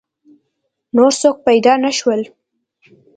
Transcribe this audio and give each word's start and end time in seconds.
نور 0.95 1.11
څوک 1.21 1.35
پیدا 1.47 1.73
نه 1.83 1.91
شول. 1.97 2.21